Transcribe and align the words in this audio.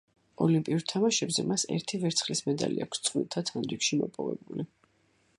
ოლიმპიურ 0.43 0.85
თამაშებზე, 0.91 1.43
მას 1.51 1.65
ერთი 1.75 1.99
ვერცხლის 2.05 2.41
მედალი 2.47 2.81
აქვს 2.85 3.03
წყვილთა 3.09 3.43
თანრიგში 3.51 4.01
მოპოვებული. 4.01 4.67